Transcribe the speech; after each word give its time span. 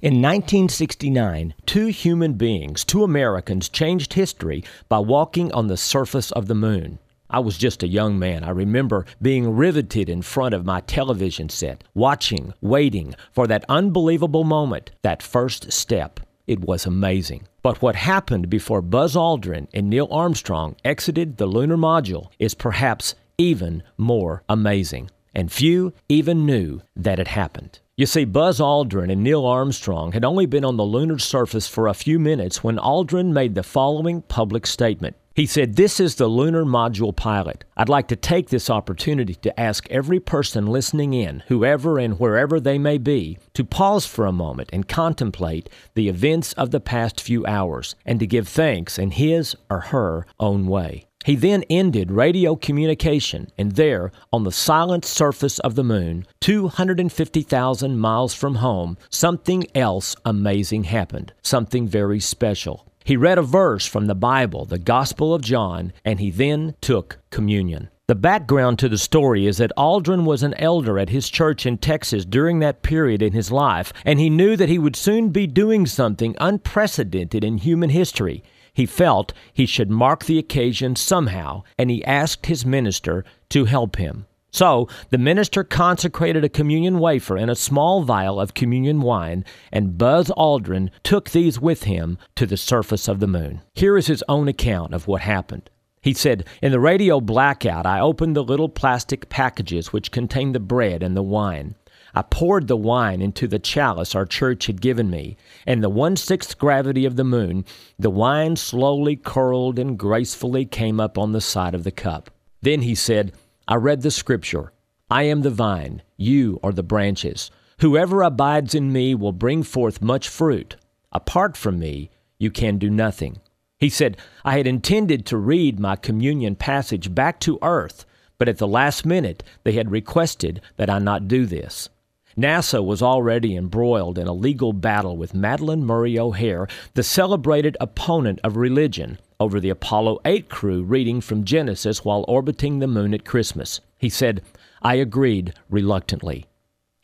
In 0.00 0.22
1969, 0.22 1.54
two 1.66 1.86
human 1.86 2.34
beings, 2.34 2.84
two 2.84 3.02
Americans, 3.02 3.68
changed 3.68 4.12
history 4.12 4.62
by 4.88 5.00
walking 5.00 5.50
on 5.52 5.66
the 5.66 5.76
surface 5.76 6.30
of 6.30 6.46
the 6.46 6.54
moon. 6.54 7.00
I 7.28 7.40
was 7.40 7.58
just 7.58 7.82
a 7.82 7.88
young 7.88 8.16
man. 8.16 8.44
I 8.44 8.50
remember 8.50 9.06
being 9.20 9.56
riveted 9.56 10.08
in 10.08 10.22
front 10.22 10.54
of 10.54 10.64
my 10.64 10.82
television 10.82 11.48
set, 11.48 11.82
watching, 11.94 12.54
waiting 12.60 13.16
for 13.32 13.48
that 13.48 13.64
unbelievable 13.68 14.44
moment, 14.44 14.92
that 15.02 15.20
first 15.20 15.72
step. 15.72 16.20
It 16.46 16.60
was 16.60 16.86
amazing. 16.86 17.48
But 17.62 17.82
what 17.82 17.96
happened 17.96 18.48
before 18.48 18.82
Buzz 18.82 19.16
Aldrin 19.16 19.66
and 19.74 19.90
Neil 19.90 20.06
Armstrong 20.12 20.76
exited 20.84 21.38
the 21.38 21.46
lunar 21.46 21.76
module 21.76 22.28
is 22.38 22.54
perhaps 22.54 23.16
even 23.36 23.82
more 23.96 24.44
amazing. 24.48 25.10
And 25.34 25.50
few 25.50 25.92
even 26.08 26.46
knew 26.46 26.82
that 26.94 27.18
it 27.18 27.26
happened. 27.26 27.80
You 27.98 28.06
see, 28.06 28.24
Buzz 28.24 28.60
Aldrin 28.60 29.10
and 29.10 29.24
Neil 29.24 29.44
Armstrong 29.44 30.12
had 30.12 30.24
only 30.24 30.46
been 30.46 30.64
on 30.64 30.76
the 30.76 30.84
lunar 30.84 31.18
surface 31.18 31.66
for 31.66 31.88
a 31.88 31.94
few 31.94 32.20
minutes 32.20 32.62
when 32.62 32.78
Aldrin 32.78 33.32
made 33.32 33.56
the 33.56 33.64
following 33.64 34.22
public 34.22 34.68
statement. 34.68 35.16
He 35.34 35.46
said, 35.46 35.74
This 35.74 35.98
is 35.98 36.14
the 36.14 36.28
lunar 36.28 36.64
module 36.64 37.14
pilot. 37.14 37.64
I'd 37.76 37.88
like 37.88 38.06
to 38.08 38.14
take 38.14 38.50
this 38.50 38.70
opportunity 38.70 39.34
to 39.34 39.58
ask 39.58 39.90
every 39.90 40.20
person 40.20 40.68
listening 40.68 41.12
in, 41.12 41.42
whoever 41.48 41.98
and 41.98 42.20
wherever 42.20 42.60
they 42.60 42.78
may 42.78 42.98
be, 42.98 43.38
to 43.54 43.64
pause 43.64 44.06
for 44.06 44.26
a 44.26 44.32
moment 44.32 44.70
and 44.72 44.86
contemplate 44.86 45.68
the 45.94 46.08
events 46.08 46.52
of 46.52 46.70
the 46.70 46.78
past 46.78 47.20
few 47.20 47.44
hours 47.46 47.96
and 48.06 48.20
to 48.20 48.28
give 48.28 48.46
thanks 48.46 48.96
in 48.96 49.10
his 49.10 49.56
or 49.68 49.80
her 49.80 50.24
own 50.38 50.68
way. 50.68 51.07
He 51.28 51.36
then 51.36 51.62
ended 51.68 52.10
radio 52.10 52.56
communication, 52.56 53.48
and 53.58 53.72
there, 53.72 54.12
on 54.32 54.44
the 54.44 54.50
silent 54.50 55.04
surface 55.04 55.58
of 55.58 55.74
the 55.74 55.84
moon, 55.84 56.26
250,000 56.40 57.98
miles 57.98 58.32
from 58.32 58.54
home, 58.54 58.96
something 59.10 59.66
else 59.74 60.16
amazing 60.24 60.84
happened, 60.84 61.34
something 61.42 61.86
very 61.86 62.18
special. 62.18 62.86
He 63.04 63.14
read 63.14 63.36
a 63.36 63.42
verse 63.42 63.86
from 63.86 64.06
the 64.06 64.14
Bible, 64.14 64.64
the 64.64 64.78
Gospel 64.78 65.34
of 65.34 65.42
John, 65.42 65.92
and 66.02 66.18
he 66.18 66.30
then 66.30 66.74
took 66.80 67.18
communion. 67.28 67.90
The 68.08 68.14
background 68.14 68.78
to 68.78 68.88
the 68.88 68.96
story 68.96 69.46
is 69.46 69.58
that 69.58 69.70
Aldrin 69.76 70.24
was 70.24 70.42
an 70.42 70.54
elder 70.54 70.98
at 70.98 71.10
his 71.10 71.28
church 71.28 71.66
in 71.66 71.76
Texas 71.76 72.24
during 72.24 72.58
that 72.60 72.80
period 72.80 73.20
in 73.20 73.34
his 73.34 73.52
life, 73.52 73.92
and 74.02 74.18
he 74.18 74.30
knew 74.30 74.56
that 74.56 74.70
he 74.70 74.78
would 74.78 74.96
soon 74.96 75.28
be 75.28 75.46
doing 75.46 75.84
something 75.84 76.34
unprecedented 76.40 77.44
in 77.44 77.58
human 77.58 77.90
history. 77.90 78.42
He 78.72 78.86
felt 78.86 79.34
he 79.52 79.66
should 79.66 79.90
mark 79.90 80.24
the 80.24 80.38
occasion 80.38 80.96
somehow, 80.96 81.64
and 81.76 81.90
he 81.90 82.02
asked 82.02 82.46
his 82.46 82.64
minister 82.64 83.26
to 83.50 83.66
help 83.66 83.96
him. 83.96 84.24
So 84.50 84.88
the 85.10 85.18
minister 85.18 85.62
consecrated 85.62 86.44
a 86.44 86.48
communion 86.48 87.00
wafer 87.00 87.36
and 87.36 87.50
a 87.50 87.54
small 87.54 88.04
vial 88.04 88.40
of 88.40 88.54
communion 88.54 89.02
wine, 89.02 89.44
and 89.70 89.98
Buzz 89.98 90.30
Aldrin 90.30 90.88
took 91.02 91.28
these 91.28 91.60
with 91.60 91.82
him 91.82 92.16
to 92.36 92.46
the 92.46 92.56
surface 92.56 93.06
of 93.06 93.20
the 93.20 93.26
moon. 93.26 93.60
Here 93.74 93.98
is 93.98 94.06
his 94.06 94.24
own 94.30 94.48
account 94.48 94.94
of 94.94 95.06
what 95.06 95.20
happened. 95.20 95.68
He 96.08 96.14
said, 96.14 96.46
In 96.62 96.72
the 96.72 96.80
radio 96.80 97.20
blackout, 97.20 97.84
I 97.84 98.00
opened 98.00 98.34
the 98.34 98.42
little 98.42 98.70
plastic 98.70 99.28
packages 99.28 99.92
which 99.92 100.10
contained 100.10 100.54
the 100.54 100.58
bread 100.58 101.02
and 101.02 101.14
the 101.14 101.22
wine. 101.22 101.74
I 102.14 102.22
poured 102.22 102.66
the 102.66 102.78
wine 102.78 103.20
into 103.20 103.46
the 103.46 103.58
chalice 103.58 104.14
our 104.14 104.24
church 104.24 104.68
had 104.68 104.80
given 104.80 105.10
me, 105.10 105.36
and 105.66 105.84
the 105.84 105.90
one 105.90 106.16
sixth 106.16 106.56
gravity 106.56 107.04
of 107.04 107.16
the 107.16 107.24
moon, 107.24 107.66
the 107.98 108.08
wine 108.08 108.56
slowly 108.56 109.16
curled 109.16 109.78
and 109.78 109.98
gracefully 109.98 110.64
came 110.64 110.98
up 110.98 111.18
on 111.18 111.32
the 111.32 111.42
side 111.42 111.74
of 111.74 111.84
the 111.84 111.90
cup. 111.90 112.30
Then 112.62 112.80
he 112.80 112.94
said, 112.94 113.34
I 113.68 113.74
read 113.74 114.00
the 114.00 114.10
scripture 114.10 114.72
I 115.10 115.24
am 115.24 115.42
the 115.42 115.50
vine, 115.50 116.00
you 116.16 116.58
are 116.62 116.72
the 116.72 116.82
branches. 116.82 117.50
Whoever 117.80 118.22
abides 118.22 118.74
in 118.74 118.94
me 118.94 119.14
will 119.14 119.32
bring 119.32 119.62
forth 119.62 120.00
much 120.00 120.26
fruit. 120.26 120.76
Apart 121.12 121.54
from 121.54 121.78
me, 121.78 122.08
you 122.38 122.50
can 122.50 122.78
do 122.78 122.88
nothing. 122.88 123.42
He 123.78 123.88
said, 123.88 124.16
I 124.44 124.56
had 124.56 124.66
intended 124.66 125.24
to 125.26 125.36
read 125.36 125.78
my 125.78 125.94
communion 125.94 126.56
passage 126.56 127.14
back 127.14 127.38
to 127.40 127.58
earth, 127.62 128.04
but 128.36 128.48
at 128.48 128.58
the 128.58 128.66
last 128.66 129.06
minute 129.06 129.44
they 129.62 129.72
had 129.72 129.90
requested 129.90 130.60
that 130.76 130.90
I 130.90 130.98
not 130.98 131.28
do 131.28 131.46
this. 131.46 131.88
NASA 132.36 132.84
was 132.84 133.02
already 133.02 133.56
embroiled 133.56 134.18
in 134.18 134.26
a 134.26 134.32
legal 134.32 134.72
battle 134.72 135.16
with 135.16 135.32
Madalyn 135.32 135.82
Murray 135.82 136.18
O'Hair, 136.18 136.68
the 136.94 137.02
celebrated 137.02 137.76
opponent 137.80 138.40
of 138.44 138.56
religion, 138.56 139.18
over 139.40 139.60
the 139.60 139.70
Apollo 139.70 140.20
8 140.24 140.48
crew 140.48 140.82
reading 140.82 141.20
from 141.20 141.44
Genesis 141.44 142.04
while 142.04 142.24
orbiting 142.28 142.78
the 142.78 142.86
moon 142.86 143.14
at 143.14 143.24
Christmas. 143.24 143.80
He 143.98 144.08
said, 144.08 144.42
I 144.82 144.96
agreed 144.96 145.54
reluctantly. 145.68 146.46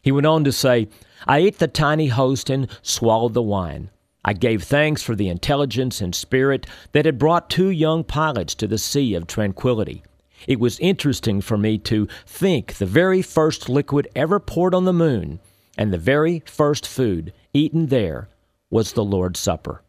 He 0.02 0.12
went 0.12 0.26
on 0.26 0.44
to 0.44 0.52
say, 0.52 0.88
I 1.26 1.38
ate 1.38 1.58
the 1.58 1.68
tiny 1.68 2.08
host 2.08 2.50
and 2.50 2.68
swallowed 2.82 3.34
the 3.34 3.42
wine. 3.42 3.90
I 4.24 4.32
gave 4.32 4.62
thanks 4.62 5.02
for 5.02 5.14
the 5.14 5.28
intelligence 5.28 6.00
and 6.00 6.14
spirit 6.14 6.66
that 6.92 7.04
had 7.04 7.18
brought 7.18 7.50
two 7.50 7.68
young 7.68 8.04
pilots 8.04 8.54
to 8.56 8.66
the 8.66 8.78
sea 8.78 9.14
of 9.14 9.26
tranquility. 9.26 10.02
It 10.46 10.58
was 10.58 10.78
interesting 10.80 11.40
for 11.40 11.58
me 11.58 11.78
to 11.78 12.08
think 12.26 12.74
the 12.74 12.86
very 12.86 13.20
first 13.20 13.68
liquid 13.68 14.08
ever 14.16 14.40
poured 14.40 14.74
on 14.74 14.84
the 14.84 14.92
moon 14.92 15.40
and 15.76 15.92
the 15.92 15.98
very 15.98 16.42
first 16.46 16.86
food 16.86 17.32
eaten 17.52 17.86
there 17.86 18.28
was 18.70 18.92
the 18.92 19.04
Lord's 19.04 19.40
Supper. 19.40 19.82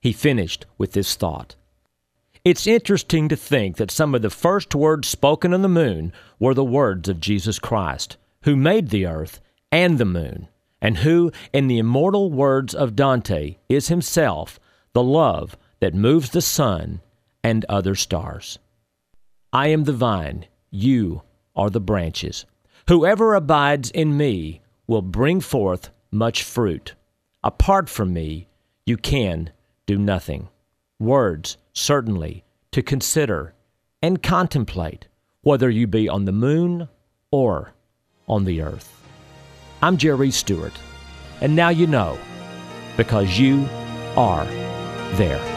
He 0.00 0.12
finished 0.12 0.66
with 0.78 0.92
this 0.92 1.14
thought. 1.14 1.54
It's 2.44 2.66
interesting 2.66 3.28
to 3.28 3.36
think 3.36 3.76
that 3.76 3.90
some 3.90 4.14
of 4.14 4.22
the 4.22 4.30
first 4.30 4.74
words 4.74 5.08
spoken 5.08 5.54
on 5.54 5.62
the 5.62 5.68
moon 5.68 6.12
were 6.38 6.54
the 6.54 6.64
words 6.64 7.08
of 7.08 7.20
Jesus 7.20 7.58
Christ, 7.58 8.16
who 8.42 8.56
made 8.56 8.90
the 8.90 9.06
earth 9.06 9.40
and 9.72 9.98
the 9.98 10.04
moon 10.04 10.48
and 10.84 10.98
who, 10.98 11.32
in 11.50 11.66
the 11.66 11.78
immortal 11.78 12.30
words 12.30 12.74
of 12.74 12.94
Dante, 12.94 13.56
is 13.70 13.88
himself 13.88 14.60
the 14.92 15.02
love 15.02 15.56
that 15.80 15.94
moves 15.94 16.28
the 16.28 16.42
sun 16.42 17.00
and 17.42 17.64
other 17.70 17.94
stars. 17.94 18.58
I 19.50 19.68
am 19.68 19.84
the 19.84 19.94
vine, 19.94 20.44
you 20.70 21.22
are 21.56 21.70
the 21.70 21.80
branches. 21.80 22.44
Whoever 22.86 23.34
abides 23.34 23.90
in 23.92 24.14
me 24.18 24.60
will 24.86 25.00
bring 25.00 25.40
forth 25.40 25.88
much 26.10 26.42
fruit. 26.42 26.94
Apart 27.42 27.88
from 27.88 28.12
me, 28.12 28.48
you 28.84 28.98
can 28.98 29.52
do 29.86 29.96
nothing. 29.96 30.48
Words, 30.98 31.56
certainly, 31.72 32.44
to 32.72 32.82
consider 32.82 33.54
and 34.02 34.22
contemplate, 34.22 35.08
whether 35.40 35.70
you 35.70 35.86
be 35.86 36.10
on 36.10 36.26
the 36.26 36.32
moon 36.32 36.90
or 37.30 37.72
on 38.28 38.44
the 38.44 38.60
earth. 38.60 39.03
I'm 39.84 39.98
Jerry 39.98 40.30
Stewart, 40.30 40.72
and 41.42 41.54
now 41.54 41.68
you 41.68 41.86
know 41.86 42.18
because 42.96 43.38
you 43.38 43.68
are 44.16 44.46
there. 45.16 45.53